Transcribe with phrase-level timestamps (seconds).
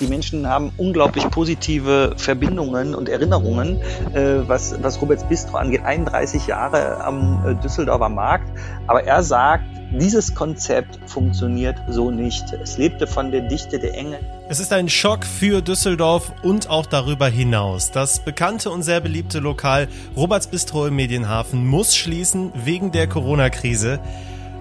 [0.00, 3.80] Die Menschen haben unglaublich positive Verbindungen und Erinnerungen,
[4.12, 5.82] äh, was, was Roberts Bistro angeht.
[5.84, 8.50] 31 Jahre am äh, Düsseldorfer Markt.
[8.86, 12.52] Aber er sagt, dieses Konzept funktioniert so nicht.
[12.52, 14.18] Es lebte von der Dichte der Enge.
[14.48, 17.92] Es ist ein Schock für Düsseldorf und auch darüber hinaus.
[17.92, 19.86] Das bekannte und sehr beliebte Lokal
[20.16, 24.00] Roberts Bistro im Medienhafen muss schließen wegen der Corona-Krise.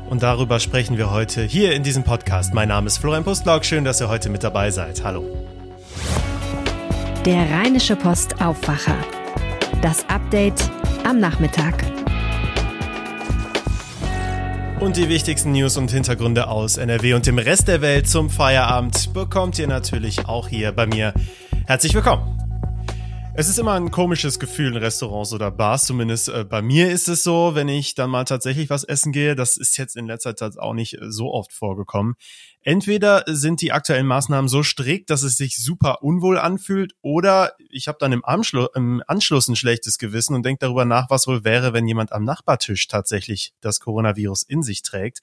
[0.09, 2.53] Und darüber sprechen wir heute hier in diesem Podcast.
[2.53, 3.65] Mein Name ist Florian Pustlauk.
[3.65, 5.03] Schön, dass ihr heute mit dabei seid.
[5.03, 5.25] Hallo.
[7.25, 8.97] Der Rheinische Post Aufwacher.
[9.81, 10.69] Das Update
[11.03, 11.83] am Nachmittag.
[14.79, 19.13] Und die wichtigsten News und Hintergründe aus NRW und dem Rest der Welt zum Feierabend
[19.13, 21.13] bekommt ihr natürlich auch hier bei mir.
[21.65, 22.32] Herzlich willkommen.
[23.35, 27.09] Es ist immer ein komisches Gefühl in Restaurants oder Bars, zumindest äh, bei mir ist
[27.09, 29.35] es so, wenn ich dann mal tatsächlich was essen gehe.
[29.35, 32.13] Das ist jetzt in letzter Zeit auch nicht äh, so oft vorgekommen.
[32.65, 37.89] Entweder sind die aktuellen Maßnahmen so strikt, dass es sich super unwohl anfühlt, oder ich
[37.89, 41.43] habe dann im, Anschlu im Anschluss ein schlechtes Gewissen und denke darüber nach, was wohl
[41.43, 45.19] wäre, wenn jemand am Nachbartisch tatsächlich das Coronavirus in sich trägt.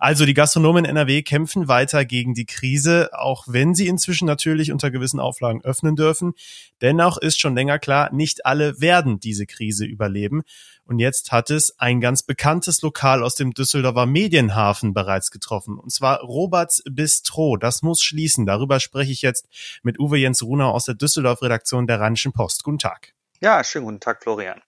[0.00, 4.70] Also die Gastronomen in NRW kämpfen weiter gegen die Krise, auch wenn sie inzwischen natürlich
[4.70, 6.34] unter gewissen Auflagen öffnen dürfen.
[6.82, 10.42] Dennoch ist schon länger klar, nicht alle werden diese Krise überleben.
[10.84, 15.78] Und jetzt hat es ein ganz bekanntes Lokal aus dem Düsseldorfer Medienhafen bereits getroffen.
[15.78, 17.56] Und zwar Roberts Bistro.
[17.56, 18.46] Das muss schließen.
[18.46, 19.48] Darüber spreche ich jetzt
[19.82, 22.64] mit Uwe Jens Runau aus der Düsseldorf-Redaktion der Rheinischen Post.
[22.64, 23.14] Guten Tag.
[23.40, 24.60] Ja, schönen guten Tag, Florian.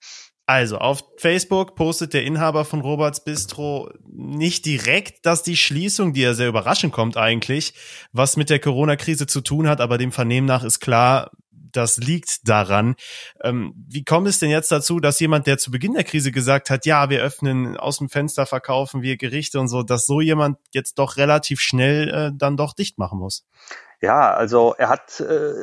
[0.47, 6.21] Also, auf Facebook postet der Inhaber von Roberts Bistro nicht direkt, dass die Schließung, die
[6.21, 7.73] ja sehr überraschend kommt eigentlich,
[8.11, 11.31] was mit der Corona-Krise zu tun hat, aber dem Vernehmen nach ist klar,
[11.75, 12.95] das liegt daran.
[13.43, 16.69] Ähm, wie kommt es denn jetzt dazu, dass jemand, der zu Beginn der Krise gesagt
[16.69, 20.57] hat, ja, wir öffnen aus dem Fenster, verkaufen wir Gerichte und so, dass so jemand
[20.73, 23.45] jetzt doch relativ schnell äh, dann doch dicht machen muss?
[24.01, 25.53] Ja, also er hat äh,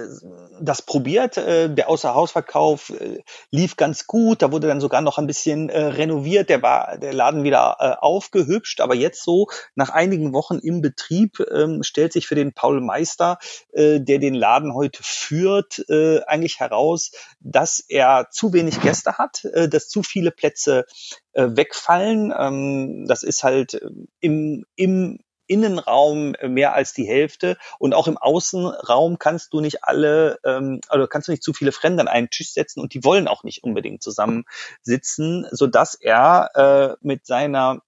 [0.61, 1.37] das probiert.
[1.37, 4.43] Äh, der Außerhausverkauf äh, lief ganz gut.
[4.43, 6.49] Da wurde dann sogar noch ein bisschen äh, renoviert.
[6.49, 8.81] Der war der Laden wieder äh, aufgehübscht.
[8.81, 13.39] Aber jetzt so nach einigen Wochen im Betrieb ähm, stellt sich für den Paul Meister,
[13.73, 19.45] äh, der den Laden heute führt, äh, eigentlich heraus, dass er zu wenig Gäste hat,
[19.45, 20.87] äh, dass zu viele Plätze
[21.33, 22.33] äh, wegfallen.
[22.37, 23.89] Ähm, das ist halt äh,
[24.21, 25.19] im, im
[25.53, 27.57] Innenraum mehr als die Hälfte.
[27.79, 31.73] Und auch im Außenraum kannst du nicht alle, ähm, also kannst du nicht zu viele
[31.73, 34.45] Fremde an einen Tisch setzen und die wollen auch nicht unbedingt zusammen
[34.83, 37.83] sitzen, so dass er äh, mit seiner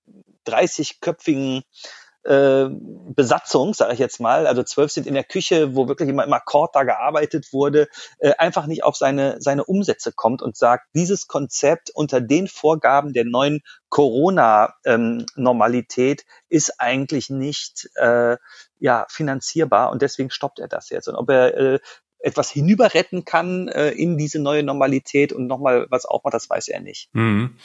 [0.47, 1.63] 30-köpfigen
[2.25, 2.69] äh,
[3.15, 6.33] Besatzung, sage ich jetzt mal, also zwölf sind in der Küche, wo wirklich immer im
[6.33, 11.27] Akkord da gearbeitet wurde, äh, einfach nicht auf seine, seine Umsätze kommt und sagt, dieses
[11.27, 18.37] Konzept unter den Vorgaben der neuen Corona-Normalität ähm, ist eigentlich nicht äh,
[18.79, 21.09] ja, finanzierbar und deswegen stoppt er das jetzt.
[21.09, 21.79] Und ob er äh,
[22.25, 26.69] etwas hinüberretten kann äh, in diese neue Normalität und nochmal was auch mal, das weiß
[26.69, 27.09] er nicht.
[27.13, 27.57] Mhm.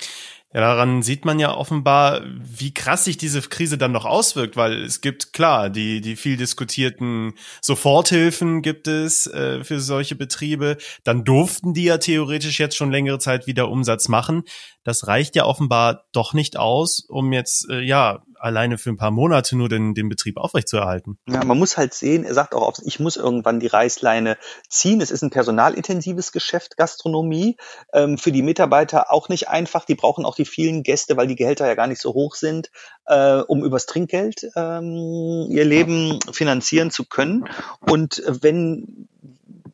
[0.52, 4.84] Ja, daran sieht man ja offenbar, wie krass sich diese Krise dann noch auswirkt, weil
[4.84, 10.78] es gibt klar die die viel diskutierten Soforthilfen gibt es äh, für solche Betriebe.
[11.03, 14.41] Dann durften die ja theoretisch jetzt schon längere Zeit wieder Umsatz machen.
[14.84, 19.11] Das reicht ja offenbar doch nicht aus, um jetzt äh, ja alleine für ein paar
[19.11, 21.19] Monate nur den, den Betrieb aufrechtzuerhalten.
[21.27, 25.01] Ja, man muss halt sehen, er sagt auch, ich muss irgendwann die Reißleine ziehen.
[25.01, 27.57] Es ist ein personalintensives Geschäft, Gastronomie.
[27.94, 29.85] Ähm, für die Mitarbeiter auch nicht einfach.
[29.85, 32.72] Die brauchen auch die vielen Gäste, weil die Gehälter ja gar nicht so hoch sind,
[33.05, 37.45] äh, um übers Trinkgeld ähm, ihr Leben finanzieren zu können.
[37.81, 39.07] Und wenn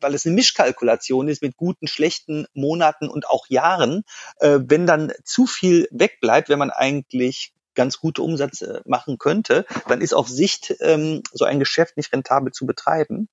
[0.00, 4.04] weil es eine Mischkalkulation ist mit guten, schlechten Monaten und auch Jahren,
[4.40, 10.00] äh, wenn dann zu viel wegbleibt, wenn man eigentlich ganz gute Umsätze machen könnte, dann
[10.00, 13.28] ist auf Sicht ähm, so ein Geschäft nicht rentabel zu betreiben.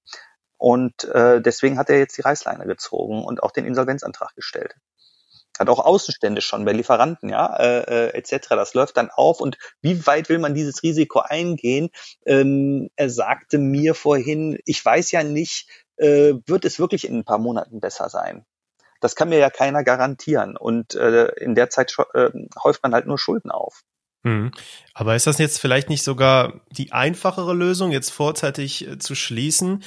[0.57, 4.75] Und äh, deswegen hat er jetzt die Reißleine gezogen und auch den Insolvenzantrag gestellt.
[5.59, 8.49] Hat auch Außenstände schon bei Lieferanten, ja, äh, äh, etc.
[8.49, 9.39] Das läuft dann auf.
[9.39, 11.89] Und wie weit will man dieses Risiko eingehen?
[12.25, 17.25] Ähm, er sagte mir vorhin, ich weiß ja nicht, äh, wird es wirklich in ein
[17.25, 18.45] paar Monaten besser sein?
[18.99, 20.57] Das kann mir ja keiner garantieren.
[20.57, 22.29] Und äh, in der Zeit äh,
[22.63, 23.81] häuft man halt nur Schulden auf.
[24.23, 24.51] Mhm.
[24.93, 29.83] Aber ist das jetzt vielleicht nicht sogar die einfachere Lösung, jetzt vorzeitig äh, zu schließen,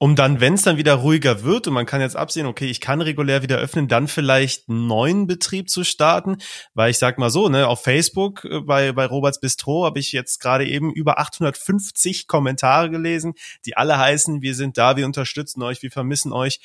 [0.00, 2.80] um dann, wenn es dann wieder ruhiger wird und man kann jetzt absehen, okay, ich
[2.80, 6.38] kann regulär wieder öffnen, dann vielleicht einen neuen Betrieb zu starten,
[6.72, 10.12] weil ich sag mal so, ne, auf Facebook äh, bei bei Roberts Bistro habe ich
[10.12, 13.34] jetzt gerade eben über 850 Kommentare gelesen,
[13.66, 16.60] die alle heißen, wir sind da, wir unterstützen euch, wir vermissen euch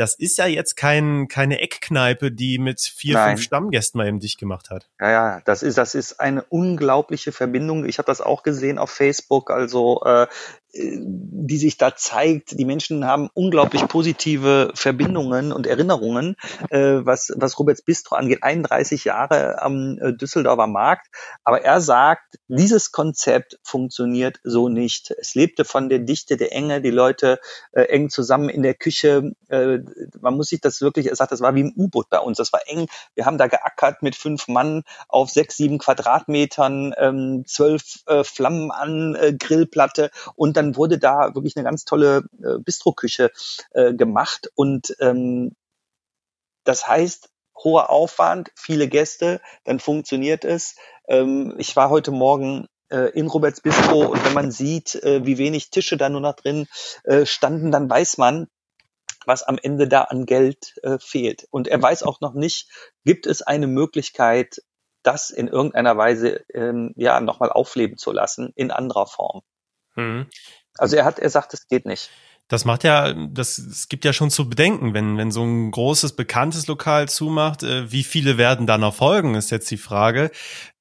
[0.00, 3.36] das ist ja jetzt kein, keine Eckkneipe, die mit vier, Nein.
[3.36, 4.88] fünf Stammgästen mal eben dicht gemacht hat.
[4.98, 7.84] Ja, ja, das ist, das ist eine unglaubliche Verbindung.
[7.84, 9.50] Ich habe das auch gesehen auf Facebook.
[9.50, 10.26] Also äh,
[10.72, 12.58] die sich da zeigt.
[12.58, 16.36] Die Menschen haben unglaublich positive Verbindungen und Erinnerungen,
[16.70, 18.42] äh, was, was Roberts Bistro angeht.
[18.42, 21.08] 31 Jahre am äh, Düsseldorfer Markt.
[21.44, 25.10] Aber er sagt, dieses Konzept funktioniert so nicht.
[25.18, 27.40] Es lebte von der Dichte, der Enge, die Leute
[27.72, 29.32] äh, eng zusammen in der Küche.
[29.48, 29.80] Äh,
[30.20, 32.38] man muss sich das wirklich, er sagt, das war wie ein U-Boot bei uns.
[32.38, 32.86] Das war eng.
[33.14, 38.70] Wir haben da geackert mit fünf Mann auf sechs, sieben Quadratmetern, ähm, zwölf äh, Flammen
[38.70, 43.30] an äh, Grillplatte und dann wurde da wirklich eine ganz tolle äh, Bistroküche
[43.72, 45.54] äh, gemacht und ähm,
[46.64, 50.76] das heißt, hoher Aufwand, viele Gäste, dann funktioniert es.
[51.08, 55.38] Ähm, ich war heute Morgen äh, in Roberts Bistro und wenn man sieht, äh, wie
[55.38, 56.66] wenig Tische da nur noch drin
[57.04, 58.48] äh, standen, dann weiß man,
[59.30, 61.46] was am Ende da an Geld äh, fehlt.
[61.50, 62.68] Und er weiß auch noch nicht,
[63.04, 64.60] gibt es eine Möglichkeit,
[65.04, 69.42] das in irgendeiner Weise ähm, ja nochmal aufleben zu lassen in anderer Form.
[69.94, 70.26] Mhm.
[70.76, 72.10] Also er hat, er sagt, es geht nicht.
[72.48, 76.16] Das macht ja, das, es gibt ja schon zu bedenken, wenn, wenn so ein großes,
[76.16, 80.32] bekanntes Lokal zumacht, äh, wie viele werden da noch folgen, ist jetzt die Frage.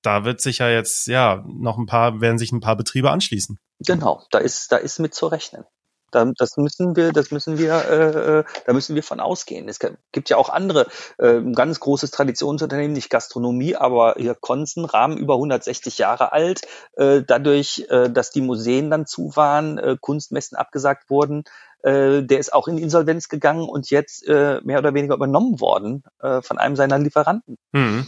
[0.02, 3.60] Da wird sich ja jetzt, ja, noch ein paar, werden sich ein paar Betriebe anschließen.
[3.82, 5.64] Genau, da ist, da ist mit zu rechnen.
[6.12, 9.68] Da, das müssen wir, das müssen wir, äh, äh, da müssen wir von ausgehen.
[9.70, 14.86] Es gibt ja auch andere, äh, ein ganz großes Traditionsunternehmen, nicht Gastronomie, aber hier Konzen,
[14.86, 16.62] Rahmen über 160 Jahre alt.
[16.98, 21.44] Äh, dadurch, äh, dass die Museen dann zu waren, äh, Kunstmessen abgesagt wurden,
[21.84, 26.04] äh, der ist auch in Insolvenz gegangen und jetzt äh, mehr oder weniger übernommen worden
[26.22, 27.58] äh, von einem seiner Lieferanten.
[27.72, 28.06] Mhm.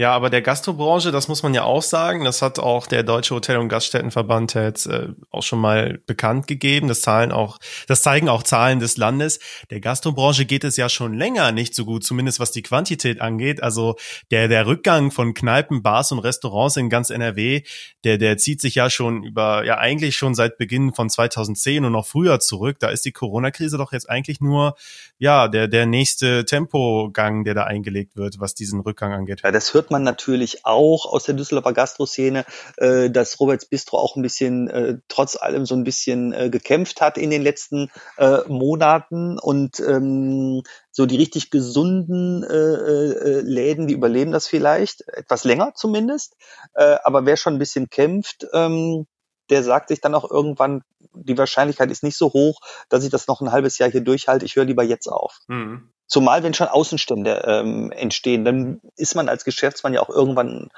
[0.00, 3.34] Ja, aber der Gastrobranche, das muss man ja auch sagen, das hat auch der Deutsche
[3.34, 6.88] Hotel- und Gaststättenverband jetzt äh, auch schon mal bekannt gegeben.
[6.88, 9.40] Das zahlen auch, das zeigen auch Zahlen des Landes.
[9.68, 13.62] Der Gastrobranche geht es ja schon länger nicht so gut, zumindest was die Quantität angeht.
[13.62, 13.96] Also
[14.30, 17.60] der, der Rückgang von Kneipen, Bars und Restaurants in ganz NRW,
[18.04, 21.92] der, der zieht sich ja schon über, ja eigentlich schon seit Beginn von 2010 und
[21.92, 22.78] noch früher zurück.
[22.80, 24.76] Da ist die Corona-Krise doch jetzt eigentlich nur,
[25.18, 29.42] ja, der, der nächste Tempogang, der da eingelegt wird, was diesen Rückgang angeht.
[29.44, 32.44] Ja, das hört man natürlich auch aus der Düsseldorfer Gastroszene,
[32.76, 37.00] äh, dass Roberts Bistro auch ein bisschen, äh, trotz allem so ein bisschen äh, gekämpft
[37.00, 43.86] hat in den letzten äh, Monaten und ähm, so die richtig gesunden äh, äh, Läden,
[43.86, 46.36] die überleben das vielleicht, etwas länger zumindest,
[46.74, 49.06] äh, aber wer schon ein bisschen kämpft, ähm,
[49.50, 50.82] der sagt sich dann auch irgendwann,
[51.12, 54.44] die Wahrscheinlichkeit ist nicht so hoch, dass ich das noch ein halbes Jahr hier durchhalte.
[54.44, 55.38] Ich höre lieber jetzt auf.
[55.48, 55.90] Mhm.
[56.10, 60.68] Zumal, wenn schon Außenstände ähm, entstehen, dann ist man als Geschäftsmann ja auch irgendwann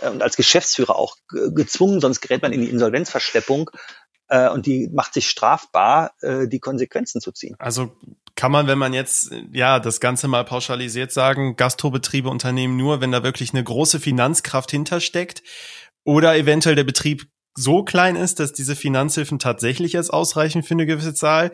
[0.00, 3.70] äh, und als Geschäftsführer auch gezwungen, sonst gerät man in die Insolvenzverschleppung
[4.26, 7.54] äh, und die macht sich strafbar, äh, die Konsequenzen zu ziehen.
[7.60, 7.92] Also
[8.34, 13.12] kann man, wenn man jetzt ja das Ganze mal pauschalisiert sagen, Gastrobetriebe unternehmen nur, wenn
[13.12, 15.44] da wirklich eine große Finanzkraft hintersteckt
[16.04, 20.86] oder eventuell der Betrieb so klein ist, dass diese Finanzhilfen tatsächlich jetzt ausreichen für eine
[20.86, 21.52] gewisse Zahl.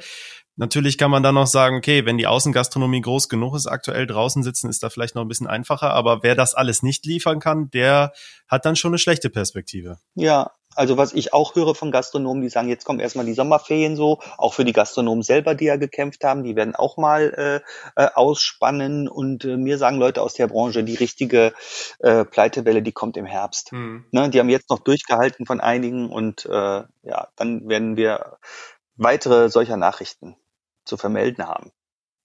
[0.56, 4.42] Natürlich kann man dann noch sagen, okay, wenn die Außengastronomie groß genug ist, aktuell draußen
[4.42, 5.90] sitzen, ist da vielleicht noch ein bisschen einfacher.
[5.90, 8.12] Aber wer das alles nicht liefern kann, der
[8.48, 9.98] hat dann schon eine schlechte Perspektive.
[10.14, 13.96] Ja, also was ich auch höre von Gastronomen, die sagen, jetzt kommen erstmal die Sommerferien
[13.96, 17.62] so, auch für die Gastronomen selber, die ja gekämpft haben, die werden auch mal
[17.96, 19.08] äh, äh, ausspannen.
[19.08, 21.52] Und äh, mir sagen Leute aus der Branche, die richtige
[21.98, 23.72] äh, Pleitewelle, die kommt im Herbst.
[23.72, 24.04] Hm.
[24.10, 26.50] Ne, die haben jetzt noch durchgehalten von einigen und äh,
[27.02, 28.38] ja, dann werden wir
[28.96, 30.36] weitere solcher Nachrichten
[30.86, 31.70] zu vermelden haben.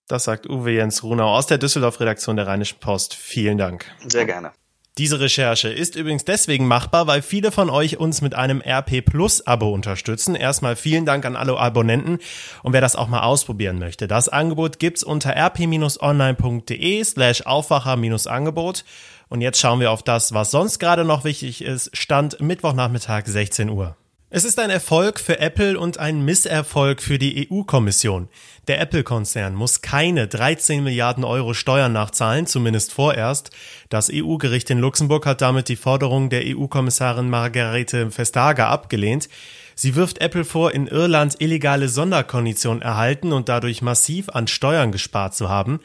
[0.08, 3.14] Das sagt Uwe Jens Runau aus der Düsseldorf-Redaktion der Rheinischen Post.
[3.16, 3.86] Vielen Dank.
[4.08, 4.52] Sehr gerne.
[4.98, 9.48] Diese Recherche ist übrigens deswegen machbar, weil viele von euch uns mit einem RP Plus
[9.48, 10.36] Abo unterstützen.
[10.36, 12.20] Erstmal vielen Dank an alle Abonnenten
[12.62, 14.10] und wer das auch mal ausprobieren möchte.
[14.10, 18.84] Das Angebot gibt's unter rp-online.de slash Aufwacher-Angebot.
[19.30, 21.96] Und jetzt schauen wir auf das, was sonst gerade noch wichtig ist.
[21.96, 23.96] Stand Mittwochnachmittag 16 Uhr.
[24.34, 28.30] Es ist ein Erfolg für Apple und ein Misserfolg für die EU-Kommission.
[28.70, 33.50] Der Apple-Konzern muss keine 13 Milliarden Euro Steuern nachzahlen, zumindest vorerst.
[33.90, 39.28] Das EU-Gericht in Luxemburg hat damit die Forderung der EU-Kommissarin Margarete Vestager abgelehnt.
[39.76, 45.36] Sie wirft Apple vor, in Irland illegale Sonderkonditionen erhalten und dadurch massiv an Steuern gespart
[45.36, 45.82] zu haben.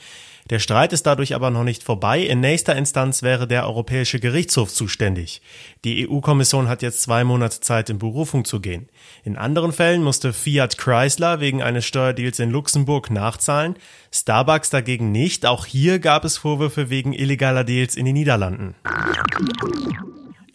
[0.51, 2.21] Der Streit ist dadurch aber noch nicht vorbei.
[2.21, 5.43] In nächster Instanz wäre der Europäische Gerichtshof zuständig.
[5.85, 8.89] Die EU-Kommission hat jetzt zwei Monate Zeit, in Berufung zu gehen.
[9.25, 13.75] In anderen Fällen musste Fiat Chrysler wegen eines Steuerdeals in Luxemburg nachzahlen,
[14.13, 15.47] Starbucks dagegen nicht.
[15.47, 18.77] Auch hier gab es Vorwürfe wegen illegaler Deals in den Niederlanden.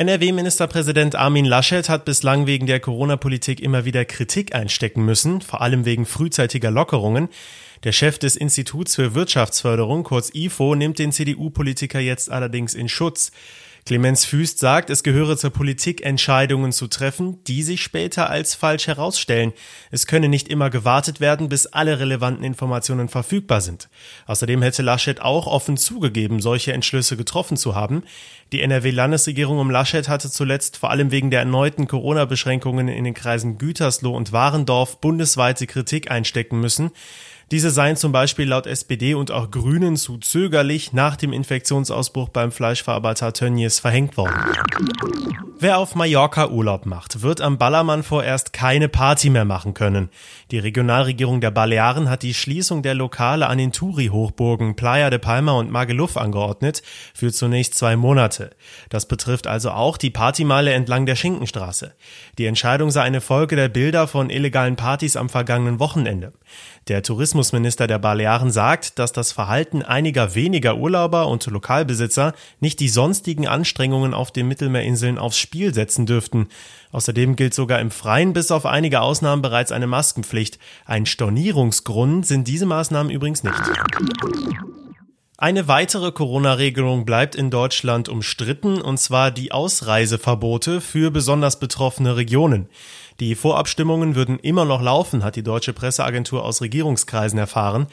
[0.01, 5.85] NRW-Ministerpräsident Armin Laschet hat bislang wegen der Corona-Politik immer wieder Kritik einstecken müssen, vor allem
[5.85, 7.29] wegen frühzeitiger Lockerungen.
[7.83, 13.31] Der Chef des Instituts für Wirtschaftsförderung, kurz IFO, nimmt den CDU-Politiker jetzt allerdings in Schutz.
[13.85, 18.87] Clemens Füst sagt, es gehöre zur Politik, Entscheidungen zu treffen, die sich später als falsch
[18.87, 19.53] herausstellen.
[19.89, 23.89] Es könne nicht immer gewartet werden, bis alle relevanten Informationen verfügbar sind.
[24.27, 28.03] Außerdem hätte Laschet auch offen zugegeben, solche Entschlüsse getroffen zu haben.
[28.51, 33.57] Die NRW-Landesregierung um Laschet hatte zuletzt vor allem wegen der erneuten Corona-Beschränkungen in den Kreisen
[33.57, 36.91] Gütersloh und Warendorf bundesweite Kritik einstecken müssen.
[37.51, 42.53] Diese seien zum Beispiel laut SPD und auch Grünen zu zögerlich nach dem Infektionsausbruch beim
[42.53, 44.33] Fleischverarbeiter Tönnies verhängt worden.
[45.59, 50.09] Wer auf Mallorca Urlaub macht, wird am Ballermann vorerst keine Party mehr machen können.
[50.49, 55.51] Die Regionalregierung der Balearen hat die Schließung der Lokale an den Touri-Hochburgen Playa de Palma
[55.51, 56.81] und Magaluf angeordnet
[57.13, 58.51] für zunächst zwei Monate.
[58.89, 61.93] Das betrifft also auch die Partymeile entlang der Schinkenstraße.
[62.39, 66.33] Die Entscheidung sei eine Folge der Bilder von illegalen Partys am vergangenen Wochenende.
[66.87, 67.03] Der
[67.41, 73.47] Tourismusminister der Balearen sagt, dass das Verhalten einiger weniger Urlauber und Lokalbesitzer nicht die sonstigen
[73.47, 76.49] Anstrengungen auf den Mittelmeerinseln aufs Spiel setzen dürften.
[76.91, 80.59] Außerdem gilt sogar im Freien bis auf einige Ausnahmen bereits eine Maskenpflicht.
[80.85, 83.55] Ein Stornierungsgrund sind diese Maßnahmen übrigens nicht.
[85.37, 92.69] Eine weitere Corona-Regelung bleibt in Deutschland umstritten, und zwar die Ausreiseverbote für besonders betroffene Regionen.
[93.21, 97.85] Die Vorabstimmungen würden immer noch laufen, hat die deutsche Presseagentur aus Regierungskreisen erfahren.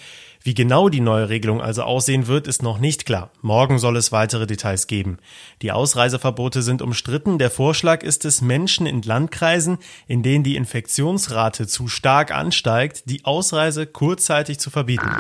[0.43, 3.31] Wie genau die neue Regelung also aussehen wird, ist noch nicht klar.
[3.43, 5.19] Morgen soll es weitere Details geben.
[5.61, 7.37] Die Ausreiseverbote sind umstritten.
[7.37, 13.27] Der Vorschlag ist es, Menschen in Landkreisen, in denen die Infektionsrate zu stark ansteigt, die
[13.27, 15.11] Ausreise kurzzeitig zu verbieten.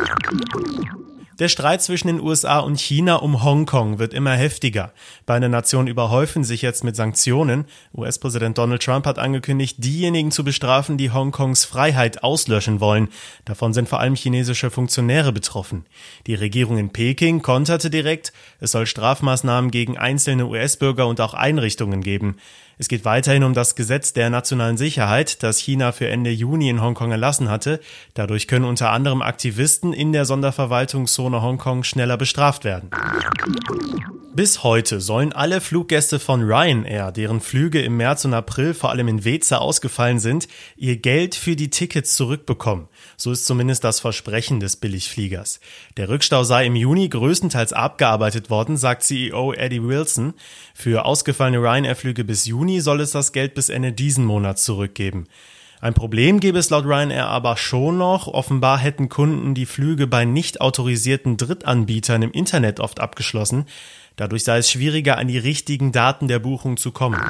[1.38, 4.92] Der Streit zwischen den USA und China um Hongkong wird immer heftiger.
[5.24, 7.66] Beide Nationen überhäufen sich jetzt mit Sanktionen.
[7.96, 13.08] US-Präsident Donald Trump hat angekündigt, diejenigen zu bestrafen, die Hongkongs Freiheit auslöschen wollen.
[13.44, 15.86] Davon sind vor allem chinesische Funktionäre betroffen.
[16.26, 22.02] Die Regierung in Peking konterte direkt, es soll Strafmaßnahmen gegen einzelne US-Bürger und auch Einrichtungen
[22.02, 22.38] geben.
[22.80, 26.80] Es geht weiterhin um das Gesetz der nationalen Sicherheit, das China für Ende Juni in
[26.80, 27.80] Hongkong erlassen hatte.
[28.14, 32.90] Dadurch können unter anderem Aktivisten in der Sonderverwaltungszone Hongkong schneller bestraft werden.
[34.32, 39.08] Bis heute sollen alle Fluggäste von Ryanair, deren Flüge im März und April vor allem
[39.08, 42.86] in Weze ausgefallen sind, ihr Geld für die Tickets zurückbekommen.
[43.20, 45.58] So ist zumindest das Versprechen des Billigfliegers.
[45.96, 50.34] Der Rückstau sei im Juni größtenteils abgearbeitet worden, sagt CEO Eddie Wilson.
[50.72, 55.26] Für ausgefallene Ryanair-Flüge bis Juni soll es das Geld bis Ende diesen Monats zurückgeben.
[55.80, 58.28] Ein Problem gäbe es laut Ryanair aber schon noch.
[58.28, 63.66] Offenbar hätten Kunden die Flüge bei nicht autorisierten Drittanbietern im Internet oft abgeschlossen.
[64.14, 67.20] Dadurch sei es schwieriger, an die richtigen Daten der Buchung zu kommen.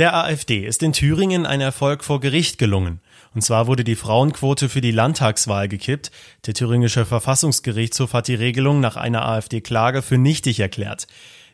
[0.00, 3.00] Der AfD ist in Thüringen ein Erfolg vor Gericht gelungen.
[3.34, 6.10] Und zwar wurde die Frauenquote für die Landtagswahl gekippt.
[6.46, 11.06] Der thüringische Verfassungsgerichtshof hat die Regelung nach einer AfD-Klage für nichtig erklärt.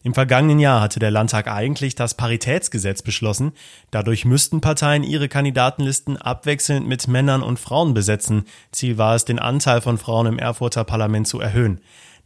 [0.02, 3.52] Im vergangenen Jahr hatte der Landtag eigentlich das Paritätsgesetz beschlossen.
[3.90, 8.44] Dadurch müssten Parteien ihre Kandidatenlisten abwechselnd mit Männern und Frauen besetzen.
[8.72, 11.80] Ziel war es, den Anteil von Frauen im Erfurter Parlament zu erhöhen.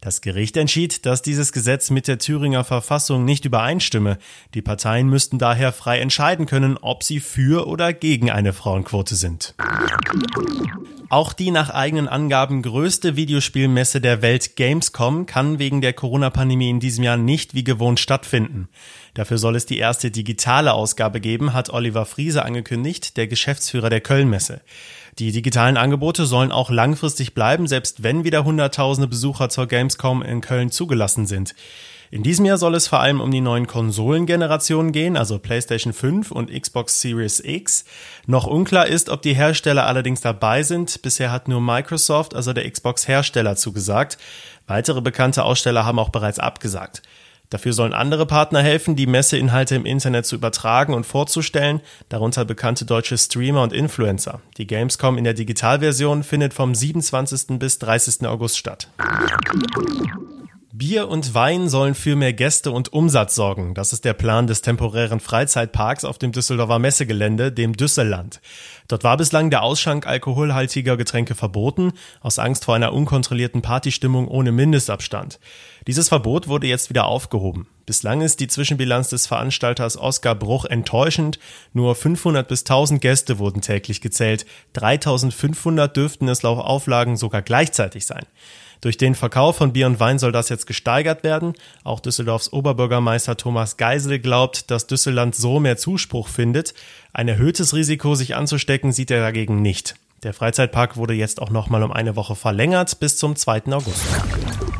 [0.05, 4.19] Das Gericht entschied, dass dieses Gesetz mit der Thüringer Verfassung nicht übereinstimme.
[4.53, 9.55] Die Parteien müssten daher frei entscheiden können, ob sie für oder gegen eine Frauenquote sind.
[11.09, 16.79] Auch die nach eigenen Angaben größte Videospielmesse der Welt Gamescom kann wegen der Corona-Pandemie in
[16.79, 18.69] diesem Jahr nicht wie gewohnt stattfinden.
[19.15, 24.01] Dafür soll es die erste digitale Ausgabe geben, hat Oliver Friese angekündigt, der Geschäftsführer der
[24.01, 24.61] Kölnmesse.
[25.19, 30.41] Die digitalen Angebote sollen auch langfristig bleiben, selbst wenn wieder Hunderttausende Besucher zur Gamescom in
[30.41, 31.55] Köln zugelassen sind.
[32.11, 36.31] In diesem Jahr soll es vor allem um die neuen Konsolengenerationen gehen, also PlayStation 5
[36.31, 37.85] und Xbox Series X.
[38.27, 41.01] Noch unklar ist, ob die Hersteller allerdings dabei sind.
[41.01, 44.17] Bisher hat nur Microsoft, also der Xbox-Hersteller, zugesagt.
[44.67, 47.01] Weitere bekannte Aussteller haben auch bereits abgesagt.
[47.49, 52.85] Dafür sollen andere Partner helfen, die Messeinhalte im Internet zu übertragen und vorzustellen, darunter bekannte
[52.85, 54.41] deutsche Streamer und Influencer.
[54.57, 57.59] Die Gamescom in der Digitalversion findet vom 27.
[57.59, 58.27] bis 30.
[58.27, 58.89] August statt.
[60.77, 63.75] Bier und Wein sollen für mehr Gäste und Umsatz sorgen.
[63.75, 68.41] Das ist der Plan des temporären Freizeitparks auf dem Düsseldorfer Messegelände, dem Düsselland.
[68.89, 74.51] Dort war bislang der Ausschank alkoholhaltiger Getränke verboten, aus Angst vor einer unkontrollierten Partystimmung ohne
[74.51, 75.39] Mindestabstand.
[75.87, 77.67] Dieses Verbot wurde jetzt wieder aufgehoben.
[77.85, 81.39] Bislang ist die Zwischenbilanz des Veranstalters Oskar Bruch enttäuschend.
[81.71, 84.45] Nur 500 bis 1000 Gäste wurden täglich gezählt.
[84.73, 88.25] 3500 dürften es laut Auflagen sogar gleichzeitig sein.
[88.85, 91.55] Durch den Verkauf von Bier und Wein soll das jetzt gesteigert werden.
[91.83, 96.75] Auch Düsseldorfs Oberbürgermeister Thomas Geisel glaubt, dass Düsseldorf so mehr Zuspruch findet.
[97.11, 99.95] Ein erhöhtes Risiko, sich anzustecken, sieht er dagegen nicht.
[100.21, 103.63] Der Freizeitpark wurde jetzt auch nochmal um eine Woche verlängert bis zum 2.
[103.71, 104.03] August.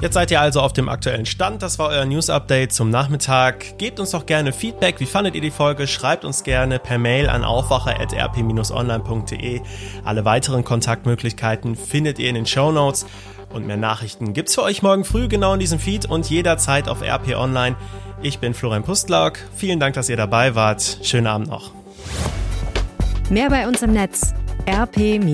[0.02, 1.64] Jetzt seid ihr also auf dem aktuellen Stand.
[1.64, 3.80] Das war euer News Update zum Nachmittag.
[3.80, 5.00] Gebt uns doch gerne Feedback.
[5.00, 5.88] Wie fandet ihr die Folge?
[5.88, 9.62] Schreibt uns gerne per Mail an aufwacher.rp-online.de.
[10.04, 13.08] Alle weiteren Kontaktmöglichkeiten findet ihr in den Show Notes.
[13.56, 17.02] Und mehr Nachrichten gibt's für euch morgen früh genau in diesem Feed und jederzeit auf
[17.02, 17.78] RP Online.
[18.22, 19.40] Ich bin Florian Pustlauk.
[19.56, 21.00] Vielen Dank, dass ihr dabei wart.
[21.04, 21.72] Schönen Abend noch.
[23.30, 24.34] Mehr bei uns im Netz
[24.68, 25.26] rp-online.de